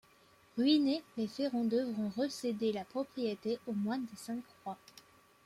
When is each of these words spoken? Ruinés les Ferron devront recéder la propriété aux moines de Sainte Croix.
Ruinés 0.57 1.03
les 1.15 1.27
Ferron 1.27 1.63
devront 1.63 2.09
recéder 2.17 2.71
la 2.73 2.83
propriété 2.83 3.59
aux 3.67 3.73
moines 3.73 4.01
de 4.11 4.17
Sainte 4.17 4.43
Croix. 4.63 4.79